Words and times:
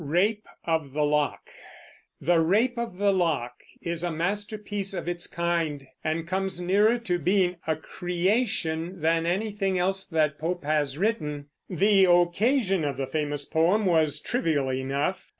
The 0.03 0.07
Rape 0.07 0.47
of 0.65 0.93
the 2.23 3.11
Lock 3.11 3.51
is 3.83 4.03
a 4.03 4.09
masterpiece 4.09 4.95
of 4.95 5.07
its 5.07 5.27
kind, 5.27 5.85
and 6.03 6.27
comes 6.27 6.59
nearer 6.59 6.97
to 6.97 7.19
being 7.19 7.57
a 7.67 7.75
"creation" 7.75 8.99
than 9.01 9.27
anything 9.27 9.77
else 9.77 10.03
that 10.07 10.39
Pope 10.39 10.63
has 10.63 10.97
written. 10.97 11.49
The 11.69 12.05
occasion 12.05 12.83
of 12.83 12.97
the 12.97 13.05
famous 13.05 13.45
poem 13.45 13.85
was 13.85 14.19
trivial 14.19 14.73
enough. 14.73 15.29